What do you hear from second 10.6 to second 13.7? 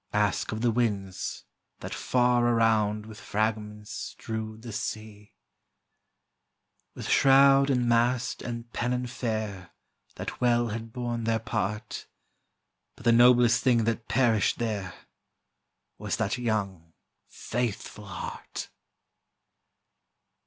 had borne their part, But the noblest